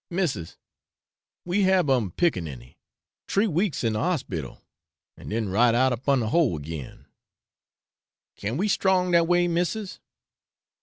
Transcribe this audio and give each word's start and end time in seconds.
'Missis, 0.09 0.57
we 1.45 1.61
hab 1.61 1.87
um 1.87 2.09
piccaninny 2.09 2.79
tree 3.27 3.45
weeks 3.45 3.83
in 3.83 3.93
de 3.93 3.99
ospital, 3.99 4.63
and 5.15 5.29
den 5.29 5.47
right 5.49 5.75
out 5.75 5.93
upon 5.93 6.21
the 6.21 6.29
hoe 6.29 6.55
again 6.57 7.05
can 8.35 8.57
we 8.57 8.67
strong 8.67 9.11
dat 9.11 9.27
way, 9.27 9.47
missis? 9.47 9.99